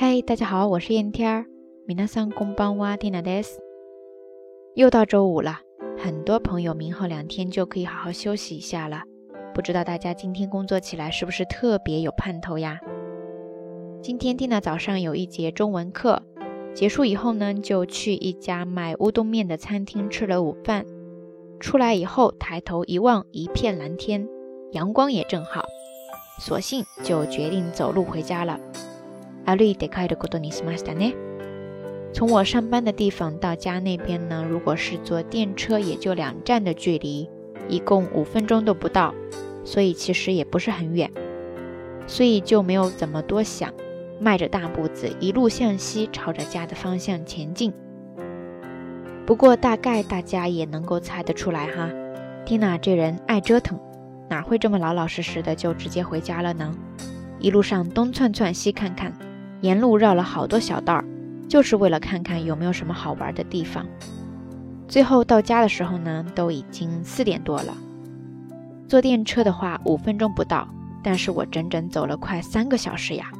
[0.00, 1.44] 嗨，大家好，我是燕天儿。
[1.84, 3.60] 米娜桑公帮哇蒂娜德斯。
[4.76, 5.58] 又到周五了，
[5.98, 9.02] 很多朋友明后两天就可以好好休息一下了。
[9.52, 12.78] 不知道大家今天工作起来是不是特别有盼头呀？
[14.00, 16.22] 今天蒂娜早上有一节中文课，
[16.72, 20.86] 结束以后呢，就去一家卖乌冬面的餐厅吃了午饭。
[21.58, 24.28] 出来以后，抬头一望，一片蓝天，
[24.70, 25.64] 阳光也正好，
[26.38, 28.60] 索性就决定走路回家了。
[29.48, 31.14] 阿绿得开的过多尼斯马斯呢？
[32.12, 37.26] 从我上班的地方到家那边呢，如果是坐电车，也就两站的距离，
[37.66, 39.14] 一共五分钟都不到，
[39.64, 41.10] 所以其实也不是很远，
[42.06, 43.72] 所以就没有怎么多想，
[44.20, 47.72] 迈着大步子一路向西，朝着家的方向前进。
[49.24, 51.88] 不过大概大家也能够猜得出来哈，
[52.44, 53.80] 蒂娜这人爱折腾，
[54.28, 56.70] 哪会这么老老实实的就直接回家了呢？
[57.38, 59.10] 一路上东窜窜西看看，
[59.60, 61.04] 沿路绕了好多小道儿。
[61.48, 63.86] 就是为了看看有没有什么好玩的地方。
[64.86, 67.74] 最后到家的时候呢，都已经四点多了。
[68.86, 70.68] 坐电车的话，五分钟不到，
[71.02, 73.30] 但是我整整走了快三个小时呀。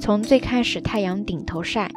[0.00, 1.90] 从最开始太阳顶头晒，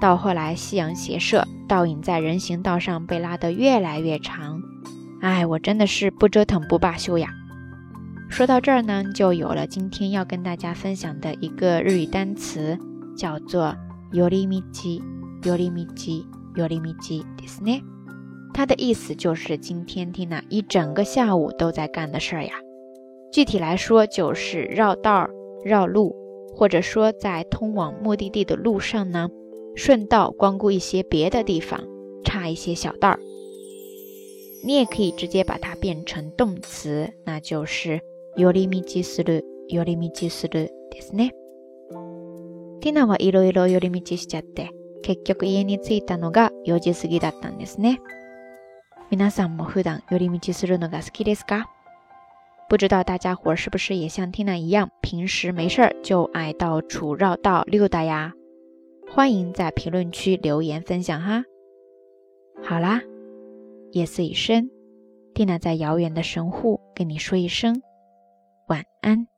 [0.00, 4.60] 到后来夕阳斜射，倒影在人行道上被拉得越来越长。
[5.20, 7.30] 哎，我真的是不折腾不罢休呀。
[8.31, 12.77] 说到这儿呢，就有了今天要跟大家分享的一个日语单词，
[13.15, 13.75] 叫做。
[14.13, 15.03] 有利米基，
[15.43, 17.81] 有利米基，有利米基，ですね。
[18.53, 22.53] 它的意思就是今天缇娜一整个下午都在干的事儿呀。
[23.33, 25.27] 具体来说，就是绕道、
[25.65, 26.15] 绕路，
[26.55, 29.27] 或者说在通往目的地的路上呢，
[29.75, 31.83] 顺道光顾一些别的地方，
[32.23, 33.19] 岔一些小道儿。
[34.63, 37.99] 你也可以直接把它变成动词，那就是
[38.36, 41.32] 有利米基する、有利米基するですね。
[42.80, 44.70] ティナはいろいろ寄り道しちゃって、
[45.02, 48.00] 結局家に着いたのが4時過ぎだったんですね。
[49.10, 51.66] 皆さんも普段寄り道するのが好きですか？
[52.70, 58.32] 不知道大家伙是不是也像 Tina 一样，平时没事儿就爱到处绕道溜达呀？
[59.10, 61.44] 欢迎在评论区留言分享哈。
[62.62, 63.02] 好啦，
[63.90, 64.70] 夜色已深
[65.34, 67.82] ，Tina 在遥远的神户跟你说一声
[68.72, 69.31] 晚安。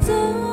[0.00, 0.45] 走。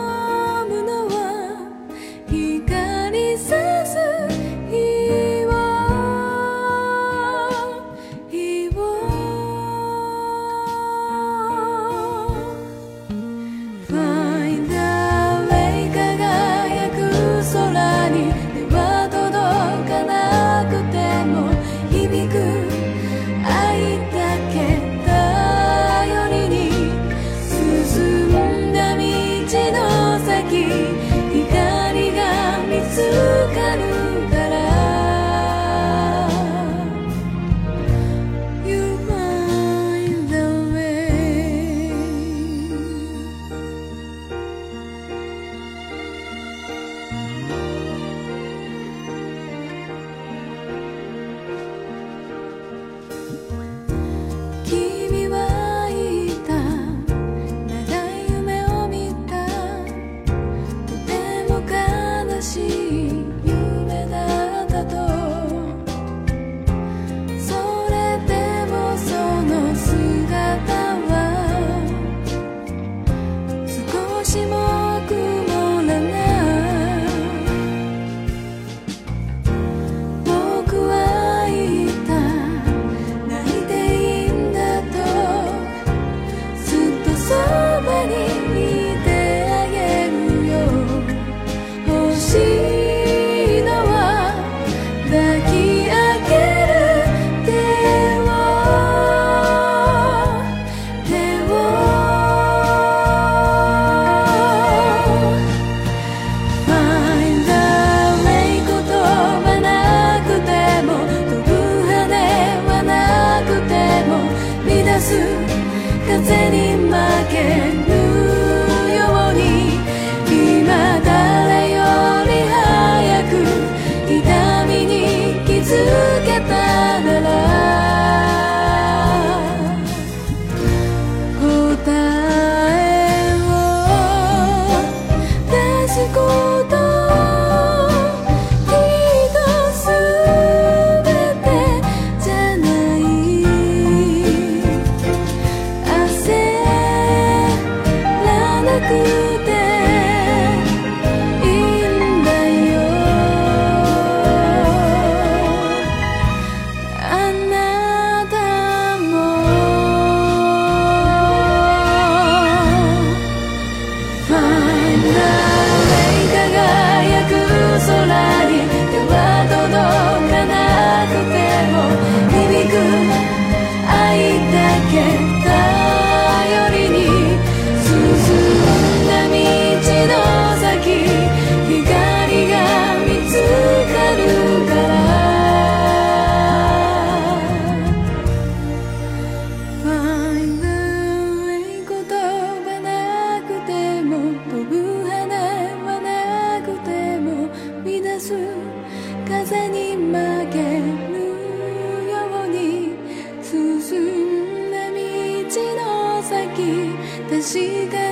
[207.43, 208.02] 是的